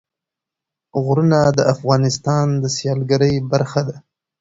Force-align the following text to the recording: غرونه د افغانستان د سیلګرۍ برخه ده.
غرونه 1.03 1.39
د 1.57 1.59
افغانستان 1.73 2.47
د 2.61 2.63
سیلګرۍ 2.77 3.35
برخه 3.51 3.81
ده. 3.87 3.95